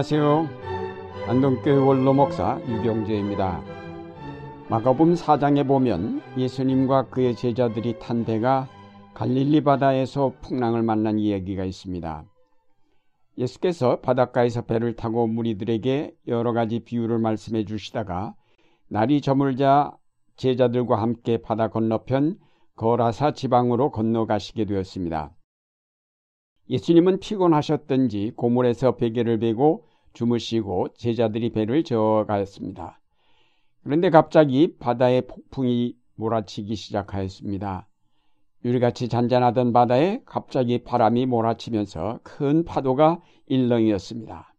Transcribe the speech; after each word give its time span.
안녕하세요. 0.00 0.48
안동교회 1.28 1.76
원로 1.76 2.14
목사 2.14 2.58
유경재입니다. 2.66 3.62
마가복음 4.70 5.12
4장에 5.12 5.68
보면 5.68 6.22
예수님과 6.38 7.10
그의 7.10 7.36
제자들이 7.36 7.98
탄 7.98 8.24
배가 8.24 8.66
갈릴리 9.12 9.62
바다에서 9.62 10.32
풍랑을 10.40 10.82
만난 10.82 11.18
이야기가 11.18 11.66
있습니다. 11.66 12.24
예수께서 13.36 14.00
바닷가에서 14.00 14.62
배를 14.62 14.96
타고 14.96 15.26
무리들에게 15.26 16.14
여러 16.28 16.54
가지 16.54 16.80
비유를 16.80 17.18
말씀해 17.18 17.66
주시다가 17.66 18.34
날이 18.88 19.20
저물자 19.20 19.92
제자들과 20.36 20.96
함께 20.96 21.36
바다 21.36 21.68
건너편 21.68 22.38
거라사 22.74 23.32
지방으로 23.32 23.90
건너가시게 23.90 24.64
되었습니다. 24.64 25.30
예수님은 26.70 27.18
피곤하셨던지 27.20 28.32
고물에서 28.36 28.96
베개를 28.96 29.40
베고 29.40 29.89
주무시고 30.12 30.88
제자들이 30.96 31.50
배를 31.50 31.84
저어갔습니다. 31.84 33.00
그런데 33.82 34.10
갑자기 34.10 34.76
바다에 34.78 35.22
폭풍이 35.22 35.96
몰아치기 36.16 36.74
시작하였습니다. 36.74 37.88
유리같이 38.64 39.08
잔잔하던 39.08 39.72
바다에 39.72 40.20
갑자기 40.26 40.84
바람이 40.84 41.26
몰아치면서 41.26 42.20
큰 42.22 42.64
파도가 42.64 43.22
일렁이었습니다. 43.46 44.54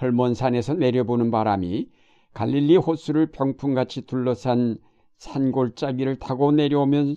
헐몬산에서 0.00 0.74
내려보는 0.74 1.30
바람이 1.30 1.88
갈릴리 2.34 2.76
호수를 2.76 3.30
병풍같이 3.30 4.02
둘러싼 4.02 4.76
산골짜기를 5.18 6.18
타고 6.18 6.52
내려오면 6.52 7.16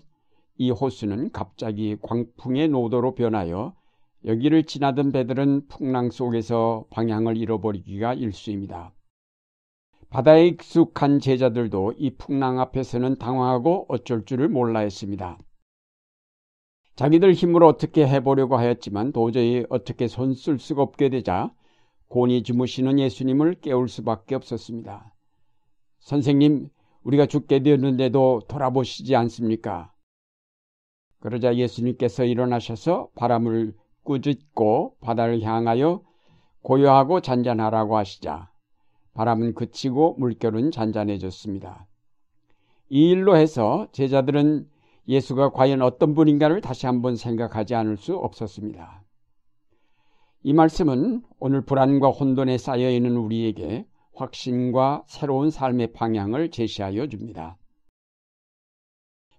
이 0.57 0.71
호수는 0.71 1.31
갑자기 1.31 1.97
광풍의 2.01 2.69
노도로 2.69 3.15
변하여 3.15 3.75
여기를 4.25 4.63
지나던 4.63 5.11
배들은 5.11 5.67
풍랑 5.67 6.11
속에서 6.11 6.85
방향을 6.89 7.37
잃어버리기가 7.37 8.15
일쑤입니다. 8.15 8.93
바다에 10.09 10.47
익숙한 10.47 11.19
제자들도 11.19 11.93
이 11.97 12.11
풍랑 12.11 12.59
앞에서는 12.59 13.17
당황하고 13.17 13.85
어쩔 13.89 14.25
줄을 14.25 14.47
몰라 14.49 14.79
했습니다. 14.79 15.37
자기들 16.95 17.33
힘으로 17.33 17.67
어떻게 17.67 18.07
해보려고 18.07 18.57
하였지만 18.57 19.11
도저히 19.11 19.65
어떻게 19.69 20.07
손 20.07 20.33
쓸 20.33 20.57
수가 20.59 20.81
없게 20.81 21.09
되자 21.09 21.53
곤히 22.07 22.41
주무시는 22.41 22.99
예수님을 22.99 23.55
깨울 23.61 23.87
수밖에 23.89 24.33
없었습니다. 24.35 25.13
선생님, 25.99 26.69
우리가 27.03 27.25
죽게 27.25 27.61
되었는데도 27.61 28.41
돌아보시지 28.47 29.15
않습니까? 29.15 29.93
그러자 31.19 31.55
예수님께서 31.55 32.23
일어나셔서 32.23 33.09
바람을 33.15 33.75
꾸짖고 34.07 34.95
바다를 35.01 35.41
향하여 35.41 36.01
고요하고 36.61 37.19
잔잔하라고 37.19 37.97
하시자 37.97 38.49
바람은 39.13 39.53
그치고 39.53 40.15
물결은 40.17 40.71
잔잔해졌습니다. 40.71 41.87
이 42.89 43.09
일로 43.09 43.35
해서 43.35 43.87
제자들은 43.91 44.67
예수가 45.09 45.51
과연 45.51 45.81
어떤 45.81 46.13
분인가를 46.15 46.61
다시 46.61 46.85
한번 46.85 47.15
생각하지 47.15 47.75
않을 47.75 47.97
수 47.97 48.15
없었습니다. 48.15 49.03
이 50.43 50.53
말씀은 50.53 51.23
오늘 51.39 51.61
불안과 51.61 52.09
혼돈에 52.09 52.57
쌓여 52.57 52.89
있는 52.89 53.17
우리에게 53.17 53.85
확신과 54.13 55.03
새로운 55.07 55.49
삶의 55.49 55.93
방향을 55.93 56.51
제시하여 56.51 57.07
줍니다. 57.07 57.57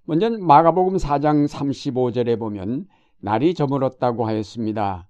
먼저 0.05 0.31
마가복음 0.31 0.97
4장 0.97 1.47
35절에 1.49 2.39
보면 2.39 2.87
날이 3.21 3.55
저물었다고 3.55 4.27
하였습니다. 4.27 5.09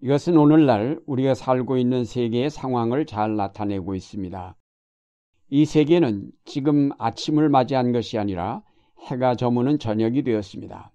이것은 0.00 0.36
오늘날 0.36 1.00
우리가 1.06 1.34
살고 1.34 1.76
있는 1.76 2.04
세계의 2.04 2.50
상황을 2.50 3.04
잘 3.04 3.34
나타내고 3.34 3.96
있습니다. 3.96 4.54
이 5.48 5.64
세계는 5.64 6.30
지금 6.44 6.90
아침을 6.98 7.48
맞이한 7.48 7.90
것이 7.90 8.16
아니라 8.18 8.62
해가 9.06 9.34
저무는 9.34 9.80
저녁이 9.80 10.22
되었습니다. 10.22 10.92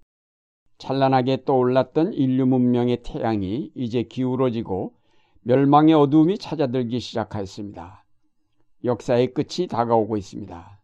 찬란하게 0.77 1.43
떠올랐던 1.43 2.13
인류 2.13 2.45
문명의 2.45 3.03
태양이 3.03 3.69
이제 3.75 4.03
기울어지고 4.03 4.93
멸망의 5.41 5.93
어두움이 5.95 6.37
찾아들기 6.37 6.99
시작하였습니다. 7.01 8.05
역사의 8.85 9.33
끝이 9.33 9.67
다가오고 9.67 10.15
있습니다. 10.15 10.79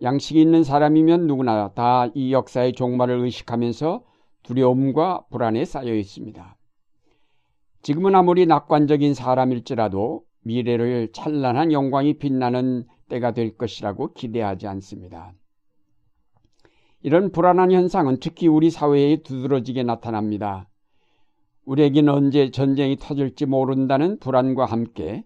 양식이 0.00 0.40
있는 0.40 0.64
사람이면 0.64 1.26
누구나 1.26 1.72
다 1.74 2.08
이 2.14 2.32
역사의 2.32 2.72
종말을 2.72 3.18
의식하면서 3.20 4.04
두려움과 4.48 5.26
불안에 5.30 5.66
쌓여 5.66 5.94
있습니다. 5.94 6.56
지금은 7.82 8.14
아무리 8.14 8.46
낙관적인 8.46 9.12
사람일지라도 9.12 10.22
미래를 10.42 11.10
찬란한 11.12 11.70
영광이 11.70 12.14
빛나는 12.14 12.86
때가 13.10 13.32
될 13.32 13.58
것이라고 13.58 14.14
기대하지 14.14 14.66
않습니다. 14.66 15.34
이런 17.02 17.30
불안한 17.30 17.72
현상은 17.72 18.16
특히 18.20 18.48
우리 18.48 18.70
사회에 18.70 19.18
두드러지게 19.18 19.82
나타납니다. 19.82 20.66
우리에게는 21.66 22.10
언제 22.10 22.50
전쟁이 22.50 22.96
터질지 22.96 23.44
모른다는 23.44 24.18
불안과 24.18 24.64
함께 24.64 25.24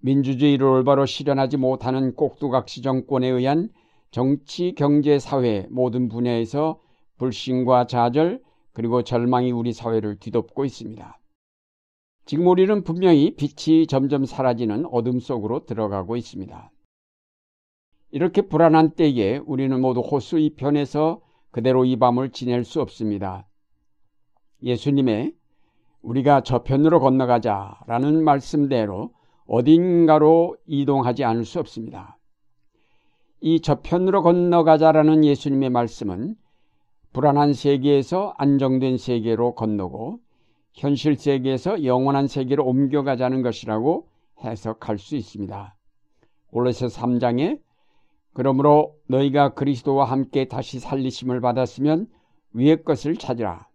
민주주의를 0.00 0.66
올바로 0.66 1.06
실현하지 1.06 1.58
못하는 1.58 2.16
꼭두각시 2.16 2.82
정권에 2.82 3.28
의한 3.28 3.68
정치, 4.10 4.74
경제, 4.74 5.20
사회 5.20 5.68
모든 5.70 6.08
분야에서 6.08 6.80
불신과 7.22 7.86
좌절 7.86 8.42
그리고 8.72 9.02
절망이 9.02 9.52
우리 9.52 9.72
사회를 9.72 10.16
뒤덮고 10.16 10.64
있습니다. 10.64 11.20
지금 12.26 12.48
우리는 12.48 12.82
분명히 12.82 13.36
빛이 13.36 13.86
점점 13.86 14.24
사라지는 14.24 14.86
어둠 14.86 15.20
속으로 15.20 15.64
들어가고 15.64 16.16
있습니다. 16.16 16.72
이렇게 18.10 18.42
불안한 18.42 18.96
때에 18.96 19.38
우리는 19.38 19.80
모두 19.80 20.00
호수 20.00 20.40
이편에서 20.40 21.20
그대로 21.52 21.84
이 21.84 21.94
밤을 21.94 22.30
지낼 22.30 22.64
수 22.64 22.80
없습니다. 22.80 23.46
예수님의 24.64 25.32
우리가 26.02 26.40
저편으로 26.40 26.98
건너가자라는 26.98 28.24
말씀대로 28.24 29.12
어딘가로 29.46 30.56
이동하지 30.66 31.22
않을 31.22 31.44
수 31.44 31.60
없습니다. 31.60 32.18
이 33.40 33.60
저편으로 33.60 34.22
건너가자라는 34.22 35.24
예수님의 35.24 35.70
말씀은 35.70 36.36
불안한 37.12 37.52
세계에서 37.52 38.34
안정된 38.38 38.96
세계로 38.96 39.54
건너고 39.54 40.20
현실 40.72 41.16
세계에서 41.16 41.84
영원한 41.84 42.26
세계로 42.26 42.64
옮겨가자는 42.64 43.42
것이라고 43.42 44.08
해석할 44.42 44.98
수 44.98 45.16
있습니다. 45.16 45.76
골로새 46.50 46.86
3장에 46.86 47.60
그러므로 48.32 48.96
너희가 49.08 49.54
그리스도와 49.54 50.06
함께 50.06 50.46
다시 50.46 50.78
살리심을 50.78 51.40
받았으면 51.40 52.08
위의 52.54 52.82
것을 52.82 53.16
찾으라. 53.16 53.68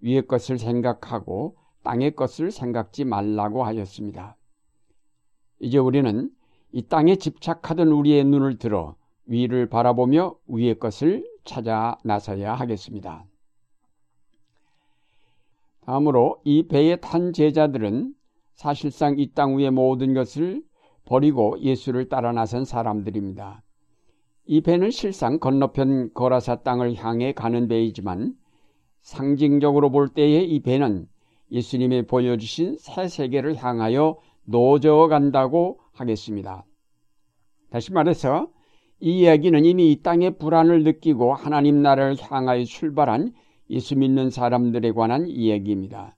위의 0.00 0.26
것을 0.26 0.58
생각하고 0.58 1.56
땅의 1.82 2.14
것을 2.16 2.50
생각지 2.50 3.04
말라고 3.04 3.64
하였습니다. 3.64 4.36
이제 5.60 5.78
우리는 5.78 6.30
이 6.72 6.82
땅에 6.82 7.16
집착하던 7.16 7.88
우리의 7.88 8.24
눈을 8.24 8.58
들어 8.58 8.94
위를 9.26 9.68
바라보며 9.68 10.36
위의 10.46 10.78
것을 10.78 11.27
찾아 11.48 11.96
나서야 12.04 12.54
하겠습니다. 12.54 13.24
다음으로 15.80 16.40
이 16.44 16.68
배에 16.68 16.96
탄 16.96 17.32
제자들은 17.32 18.14
사실상 18.54 19.18
이 19.18 19.32
땅 19.32 19.56
위의 19.56 19.70
모든 19.70 20.12
것을 20.12 20.62
버리고 21.06 21.58
예수를 21.60 22.10
따라 22.10 22.32
나선 22.32 22.66
사람들입니다. 22.66 23.62
이 24.44 24.60
배는 24.60 24.90
실상 24.90 25.38
건너편 25.38 26.12
거라사 26.12 26.56
땅을 26.56 26.94
향해 26.96 27.32
가는 27.32 27.66
배이지만 27.68 28.34
상징적으로 29.00 29.90
볼 29.90 30.08
때의 30.08 30.50
이 30.50 30.60
배는 30.60 31.08
예수님이 31.50 32.06
보여주신 32.06 32.76
새 32.78 33.08
세계를 33.08 33.56
향하여 33.56 34.18
노저어 34.44 35.08
간다고 35.08 35.80
하겠습니다. 35.92 36.66
다시 37.70 37.92
말해서 37.92 38.50
이 39.00 39.20
이야기는 39.20 39.64
이미 39.64 39.92
이 39.92 40.02
땅의 40.02 40.38
불안을 40.38 40.82
느끼고 40.82 41.32
하나님 41.34 41.82
나라를 41.82 42.16
향하여 42.20 42.64
출발한 42.64 43.32
예수 43.70 43.96
믿는 43.96 44.30
사람들에 44.30 44.90
관한 44.92 45.28
이야기입니다. 45.28 46.16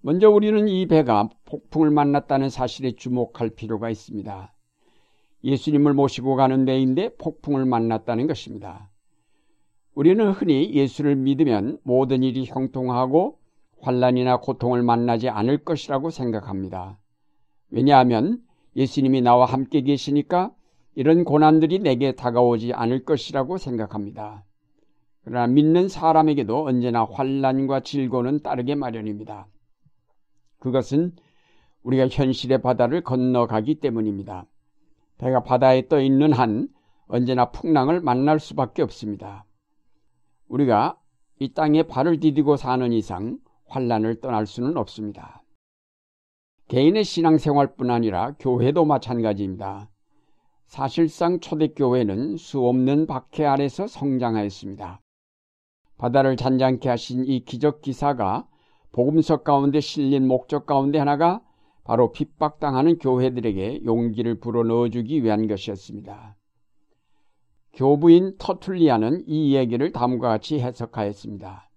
먼저 0.00 0.28
우리는 0.28 0.66
이 0.66 0.86
배가 0.86 1.28
폭풍을 1.44 1.90
만났다는 1.90 2.48
사실에 2.48 2.92
주목할 2.92 3.50
필요가 3.50 3.90
있습니다. 3.90 4.52
예수님을 5.44 5.94
모시고 5.94 6.34
가는 6.34 6.64
배인데 6.64 7.14
폭풍을 7.16 7.64
만났다는 7.64 8.26
것입니다. 8.26 8.90
우리는 9.94 10.30
흔히 10.32 10.74
예수를 10.74 11.14
믿으면 11.14 11.78
모든 11.84 12.24
일이 12.24 12.44
형통하고 12.44 13.38
환란이나 13.80 14.38
고통을 14.38 14.82
만나지 14.82 15.28
않을 15.28 15.58
것이라고 15.58 16.10
생각합니다. 16.10 16.98
왜냐하면 17.70 18.40
예수님이 18.74 19.22
나와 19.22 19.46
함께 19.46 19.82
계시니까 19.82 20.52
이런 20.96 21.24
고난들이 21.24 21.78
내게 21.78 22.12
다가오지 22.12 22.72
않을 22.72 23.04
것이라고 23.04 23.58
생각합니다. 23.58 24.44
그러나 25.24 25.46
믿는 25.46 25.88
사람에게도 25.88 26.64
언제나 26.64 27.04
환란과 27.04 27.80
질고는 27.80 28.40
따르게 28.42 28.74
마련입니다. 28.74 29.46
그것은 30.58 31.14
우리가 31.82 32.08
현실의 32.08 32.62
바다를 32.62 33.02
건너가기 33.02 33.74
때문입니다. 33.76 34.46
배가 35.18 35.42
바다에 35.42 35.86
떠 35.88 36.00
있는 36.00 36.32
한 36.32 36.68
언제나 37.08 37.50
풍랑을 37.50 38.00
만날 38.00 38.40
수밖에 38.40 38.80
없습니다. 38.80 39.44
우리가 40.48 40.98
이 41.38 41.52
땅에 41.52 41.82
발을 41.82 42.20
디디고 42.20 42.56
사는 42.56 42.90
이상 42.94 43.38
환란을 43.66 44.22
떠날 44.22 44.46
수는 44.46 44.78
없습니다. 44.78 45.42
개인의 46.68 47.04
신앙생활뿐 47.04 47.90
아니라 47.90 48.34
교회도 48.38 48.86
마찬가지입니다. 48.86 49.90
사실상 50.66 51.40
초대교회는 51.40 52.36
수 52.36 52.66
없는 52.66 53.06
박해 53.06 53.44
아래서 53.44 53.86
성장하였습니다. 53.86 55.00
바다를 55.96 56.36
잔잔케 56.36 56.88
하신 56.88 57.24
이 57.24 57.44
기적 57.44 57.80
기사가 57.80 58.46
복음서 58.92 59.38
가운데 59.42 59.80
실린 59.80 60.26
목적 60.26 60.66
가운데 60.66 60.98
하나가 60.98 61.40
바로 61.84 62.12
핍박당하는 62.12 62.98
교회들에게 62.98 63.84
용기를 63.84 64.40
불어넣어 64.40 64.88
주기 64.88 65.22
위한 65.22 65.46
것이었습니다. 65.46 66.36
교부인 67.72 68.36
터툴리아는 68.38 69.24
이 69.26 69.54
얘기를 69.54 69.92
다음과 69.92 70.28
같이 70.28 70.58
해석하였습니다. 70.58 71.70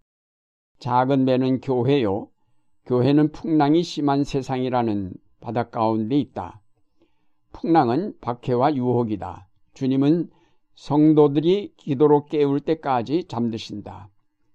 작은 0.80 1.26
배는 1.26 1.62
교회요. 1.62 2.30
교회는 2.86 3.32
풍랑이 3.34 3.84
심한 3.84 4.24
세상이라는 4.24 5.14
바다 5.42 5.70
가운데 5.70 6.18
있다. 6.18 6.59
풍랑은 7.52 8.16
박해와 8.22 8.76
유혹이다. 8.76 9.48
주님은 9.74 10.30
성도들이 10.76 11.74
기도로 11.78 12.26
깨울 12.26 12.60
때까지 12.60 13.26
잠드신다. 13.26 14.10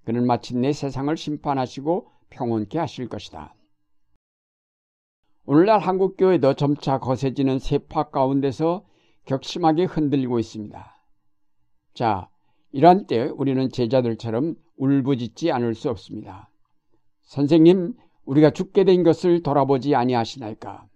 그는 0.04 0.26
마침내 0.26 0.72
세상을 0.72 1.14
심판하시고 1.16 2.08
평온케 2.30 2.78
하실 2.78 3.08
것이다. 3.08 3.54
오늘날 5.46 5.78
한국교회도 5.80 6.54
점차 6.54 6.98
거세지는 6.98 7.58
세파 7.58 8.04
가운데서 8.04 8.84
격심하게 9.26 9.84
흔들리고 9.84 10.38
있습니다. 10.38 10.94
자, 11.92 12.28
이러한 12.72 13.06
때 13.06 13.30
우리는 13.36 13.70
제자들처럼 13.70 14.56
울부짖지 14.76 15.52
않을 15.52 15.74
수 15.74 15.90
없습니다. 15.90 16.50
선생님, 17.22 17.94
우리가 18.24 18.50
죽게 18.50 18.84
된 18.84 19.02
것을 19.02 19.42
돌아보지 19.42 19.94
아니하시나이까? 19.94 20.86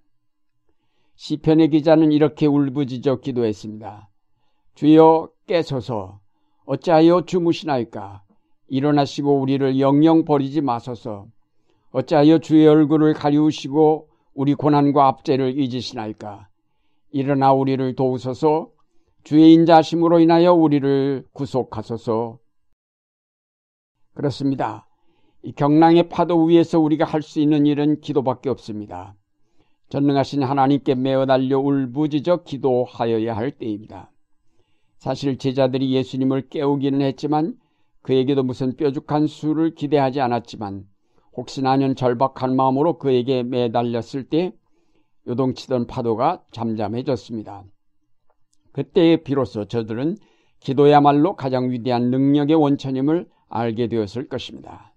시편의 1.18 1.70
기자는 1.70 2.12
이렇게 2.12 2.46
울부짖어 2.46 3.16
기도했습니다. 3.16 4.08
주여 4.74 5.28
깨소서 5.48 6.20
어찌하여 6.64 7.24
주무시나이까? 7.26 8.22
일어나시고 8.68 9.40
우리를 9.40 9.80
영영 9.80 10.24
버리지 10.24 10.60
마소서. 10.60 11.26
어찌하여 11.90 12.38
주의 12.38 12.68
얼굴을 12.68 13.14
가리우시고 13.14 14.08
우리 14.34 14.54
고난과 14.54 15.08
압제를 15.08 15.58
잊으시나이까? 15.58 16.46
일어나 17.10 17.52
우리를 17.52 17.96
도우소서. 17.96 18.70
주의 19.24 19.52
인자심으로 19.54 20.20
인하여 20.20 20.52
우리를 20.52 21.24
구속하소서. 21.32 22.38
그렇습니다. 24.14 24.86
이 25.42 25.50
경랑의 25.52 26.10
파도 26.10 26.44
위에서 26.44 26.78
우리가 26.78 27.04
할 27.04 27.22
수 27.22 27.40
있는 27.40 27.66
일은 27.66 28.00
기도밖에 28.02 28.50
없습니다. 28.50 29.16
전능하신 29.88 30.42
하나님께 30.42 30.94
매어 30.94 31.26
달려 31.26 31.58
울부짖어 31.58 32.44
기도하여야 32.44 33.36
할 33.36 33.52
때입니다. 33.52 34.10
사실 34.98 35.38
제자들이 35.38 35.92
예수님을 35.92 36.48
깨우기는 36.48 37.00
했지만 37.00 37.56
그에게도 38.02 38.42
무슨 38.42 38.76
뾰족한 38.76 39.26
수를 39.26 39.74
기대하지 39.74 40.20
않았지만 40.20 40.86
혹시나 41.36 41.72
하는 41.72 41.94
절박한 41.94 42.54
마음으로 42.56 42.98
그에게 42.98 43.42
매달렸을 43.42 44.24
때 44.28 44.52
요동치던 45.26 45.86
파도가 45.86 46.42
잠잠해졌습니다. 46.50 47.64
그때 48.72 49.16
비로소 49.22 49.66
저들은 49.66 50.16
기도야말로 50.60 51.36
가장 51.36 51.70
위대한 51.70 52.10
능력의 52.10 52.56
원천임을 52.56 53.28
알게 53.48 53.88
되었을 53.88 54.28
것입니다. 54.28 54.92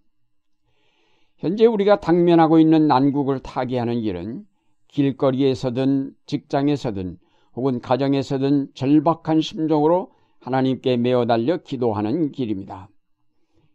현재 1.37 1.65
우리가 1.65 1.99
당면하고 1.99 2.59
있는 2.59 2.87
난국을 2.87 3.39
타개하는 3.39 3.99
일은 3.99 4.45
길거리에서든 4.91 6.13
직장에서든 6.25 7.17
혹은 7.55 7.81
가정에서든 7.81 8.69
절박한 8.73 9.41
심정으로 9.41 10.11
하나님께 10.39 10.97
메어 10.97 11.25
달려 11.25 11.57
기도하는 11.57 12.31
길입니다. 12.31 12.89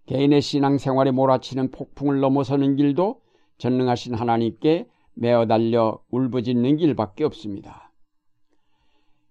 개인의 0.07 0.41
신앙생활에 0.41 1.11
몰아치는 1.11 1.71
폭풍을 1.71 2.21
넘어서는 2.21 2.77
길도 2.77 3.21
전능하신 3.59 4.15
하나님께 4.15 4.89
메어 5.15 5.47
달려 5.47 5.99
울부짖는 6.11 6.77
길밖에 6.77 7.25
없습니다. 7.25 7.93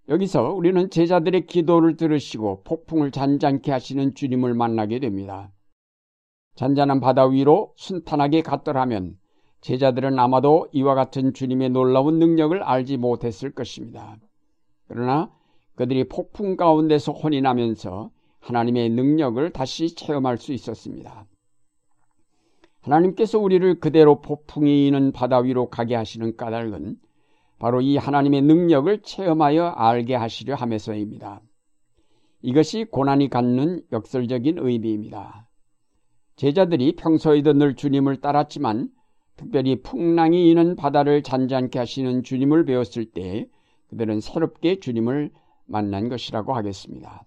여기서 0.09 0.53
우리는 0.53 0.89
제자들의 0.89 1.47
기도를 1.47 1.97
들으시고 1.97 2.63
폭풍을 2.63 3.11
잔잔케 3.11 3.71
하시는 3.71 4.13
주님을 4.13 4.53
만나게 4.53 4.99
됩니다. 4.99 5.51
잔잔한 6.55 6.99
바다 6.99 7.25
위로 7.25 7.73
순탄하게 7.75 8.41
갔더라면 8.41 9.17
제자들은 9.65 10.19
아마도 10.19 10.67
이와 10.73 10.93
같은 10.93 11.33
주님의 11.33 11.71
놀라운 11.71 12.19
능력을 12.19 12.61
알지 12.61 12.97
못했을 12.97 13.49
것입니다. 13.49 14.15
그러나 14.87 15.31
그들이 15.73 16.07
폭풍 16.07 16.55
가운데서 16.55 17.13
혼이 17.13 17.41
나면서 17.41 18.11
하나님의 18.41 18.91
능력을 18.91 19.49
다시 19.49 19.95
체험할 19.95 20.37
수 20.37 20.53
있었습니다. 20.53 21.25
하나님께서 22.81 23.39
우리를 23.39 23.79
그대로 23.79 24.21
폭풍이 24.21 24.85
있는 24.85 25.11
바다 25.11 25.39
위로 25.39 25.67
가게 25.71 25.95
하시는 25.95 26.37
까닭은 26.37 26.97
바로 27.57 27.81
이 27.81 27.97
하나님의 27.97 28.43
능력을 28.43 29.01
체험하여 29.01 29.65
알게 29.65 30.13
하시려 30.13 30.53
함에서입니다. 30.53 31.41
이것이 32.43 32.85
고난이 32.91 33.31
갖는 33.31 33.81
역설적인 33.91 34.59
의미입니다. 34.59 35.47
제자들이 36.35 36.95
평소에도 36.97 37.53
늘 37.53 37.75
주님을 37.75 38.21
따랐지만 38.21 38.93
특별히 39.35 39.81
풍랑이 39.81 40.49
이는 40.49 40.75
바다를 40.75 41.21
잔잔케 41.21 41.77
하시는 41.77 42.23
주님을 42.23 42.65
배웠을 42.65 43.05
때 43.05 43.47
그들은 43.89 44.21
새롭게 44.21 44.79
주님을 44.79 45.31
만난 45.65 46.09
것이라고 46.09 46.53
하겠습니다. 46.53 47.23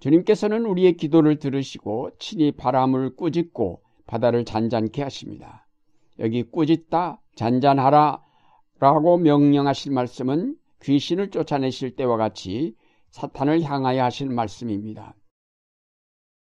주님께서는 0.00 0.64
우리의 0.64 0.96
기도를 0.96 1.38
들으시고 1.38 2.10
친히 2.18 2.52
바람을 2.52 3.16
꾸짖고 3.16 3.82
바다를 4.06 4.44
잔잔케 4.44 5.02
하십니다. 5.02 5.66
여기 6.20 6.42
꾸짖다, 6.42 7.20
잔잔하라 7.34 8.22
라고 8.80 9.18
명령하실 9.18 9.92
말씀은 9.92 10.56
귀신을 10.82 11.30
쫓아내실 11.30 11.96
때와 11.96 12.16
같이 12.16 12.76
사탄을 13.10 13.62
향하여 13.62 14.04
하신 14.04 14.32
말씀입니다. 14.34 15.14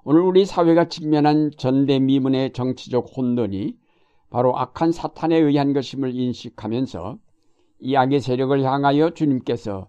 오늘 0.02 0.23
우리 0.23 0.47
사회가 0.47 0.88
직면한 0.88 1.50
전대미문의 1.57 2.52
정치적 2.52 3.16
혼돈이 3.16 3.76
바로 4.30 4.57
악한 4.57 4.92
사탄에 4.92 5.37
의한 5.37 5.73
것임을 5.73 6.14
인식하면서 6.14 7.19
이 7.80 7.97
악의 7.97 8.21
세력을 8.21 8.62
향하여 8.62 9.11
주님께서 9.11 9.88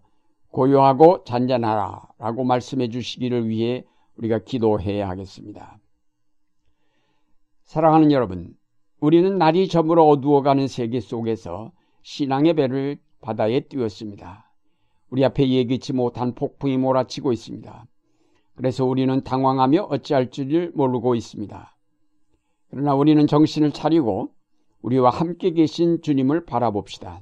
고요하고 0.50 1.24
잔잔하라 1.24 2.02
라고 2.18 2.44
말씀해 2.44 2.90
주시기를 2.90 3.48
위해 3.48 3.86
우리가 4.18 4.40
기도해야 4.40 5.08
하겠습니다. 5.08 5.80
사랑하는 7.64 8.12
여러분, 8.12 8.54
우리는 9.00 9.38
날이 9.38 9.70
저물어 9.70 10.04
어두워가는 10.04 10.68
세계 10.68 11.00
속에서 11.00 11.72
신앙의 12.04 12.56
배를 12.56 13.00
바다에 13.22 13.62
띄웠습니다. 13.62 14.52
우리 15.10 15.24
앞에 15.24 15.48
예기치 15.48 15.94
못한 15.94 16.36
폭풍이 16.36 16.78
몰아치고 16.78 17.32
있습니다. 17.32 17.86
그래서 18.56 18.86
우리는 18.86 19.24
당황하며 19.24 19.88
어찌할 19.90 20.30
줄을 20.30 20.72
모르고 20.76 21.16
있습니다. 21.16 21.76
그러나 22.70 22.96
우리는 22.96 23.26
정신을 23.28 23.72
차리고 23.72 24.32
우리와 24.82 25.10
함께 25.10 25.52
계신 25.52 26.02
주님을 26.02 26.46
바라봅시다. 26.46 27.22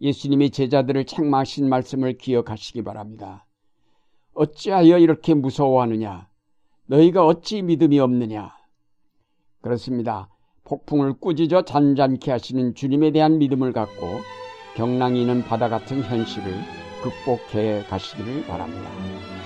예수님이 0.00 0.50
제자들을 0.50 1.04
책망하신 1.04 1.68
말씀을 1.68 2.18
기억하시기 2.18 2.82
바랍니다. 2.82 3.46
어찌하여 4.34 4.98
이렇게 4.98 5.34
무서워하느냐? 5.34 6.28
너희가 6.86 7.26
어찌 7.26 7.62
믿음이 7.62 7.98
없느냐? 7.98 8.52
그렇습니다. 9.60 10.28
폭풍을 10.64 11.14
꾸짖어 11.14 11.62
잔잔케 11.62 12.30
하시는 12.30 12.74
주님에 12.74 13.10
대한 13.10 13.38
믿음을 13.38 13.72
갖고 13.72 14.20
경랑이 14.76 15.20
있는 15.20 15.42
바다 15.42 15.68
같은 15.68 16.02
현실을 16.02 16.52
극복해 17.02 17.84
가시기를 17.88 18.46
바랍니다. 18.46 19.37